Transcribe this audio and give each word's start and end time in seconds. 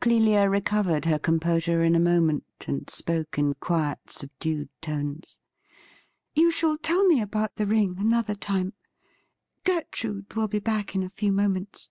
Clelia 0.00 0.48
recovered 0.48 1.04
her 1.04 1.18
composure 1.18 1.84
in 1.84 1.94
a 1.94 2.00
moment, 2.00 2.44
and 2.66 2.88
spoke 2.88 3.38
in 3.38 3.52
quiet, 3.52 3.98
subdued 4.06 4.70
tones.' 4.80 5.38
You 6.34 6.50
shall 6.50 6.78
tell 6.78 7.04
me 7.04 7.20
about 7.20 7.56
the 7.56 7.66
ring 7.66 7.96
another 7.98 8.34
time. 8.34 8.72
Gertrude 9.64 10.32
will 10.32 10.48
be 10.48 10.58
back 10.58 10.94
in 10.94 11.02
a 11.02 11.10
few 11.10 11.32
moments.' 11.32 11.90